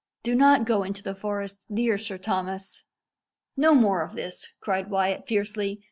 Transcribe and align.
Do 0.23 0.33
not 0.33 0.65
go 0.65 0.81
into 0.81 1.03
the 1.03 1.13
forest, 1.13 1.59
dear 1.71 1.99
Sir 1.99 2.17
Thomas!" 2.17 2.85
"No 3.55 3.75
more 3.75 4.01
of 4.01 4.13
this!" 4.13 4.47
cried 4.59 4.89
Wyat 4.89 5.27
fiercely. 5.27 5.79